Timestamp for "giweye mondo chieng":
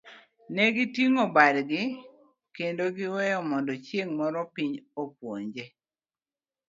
2.97-4.15